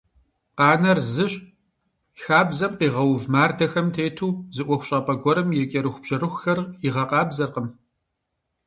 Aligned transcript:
Къанэр 0.57 0.99
зыщ- 1.13 1.33
хабзэм 2.21 2.73
къигъэув 2.79 3.23
мардэхэм 3.33 3.87
тету 3.95 4.29
зы 4.55 4.61
ӀуэхущӀапӀэ 4.67 5.13
гуэрым 5.21 5.49
и 5.59 5.61
кӀэрыхубжьэрыхухэр 5.71 6.59
игъэкъабзэркъым! 6.87 7.67